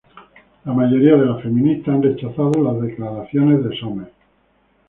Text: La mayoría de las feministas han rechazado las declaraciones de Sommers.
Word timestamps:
La 0.65 0.73
mayoría 0.73 1.15
de 1.15 1.27
las 1.27 1.43
feministas 1.43 1.89
han 1.93 2.01
rechazado 2.01 2.53
las 2.53 2.81
declaraciones 2.81 3.63
de 3.63 3.77
Sommers. 3.77 4.09